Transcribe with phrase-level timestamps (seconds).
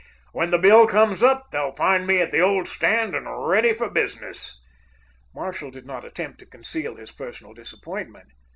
[0.31, 3.87] When that bill comes up, they'll find me at the old stand and ready for
[3.87, 4.59] business!"
[5.35, 8.31] Marshall did not attempt to conceal his personal disappointment.